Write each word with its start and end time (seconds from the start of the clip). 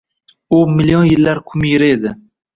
u 0.55 0.57
million 0.75 1.05
yillar 1.11 1.37
kumiri 1.47 1.85
edi. 1.95 2.09